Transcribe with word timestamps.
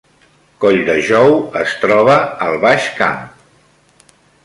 Colldejou 0.63 1.35
es 1.65 1.77
troba 1.83 2.17
al 2.49 2.61
Baix 2.67 2.91
Camp 3.01 3.25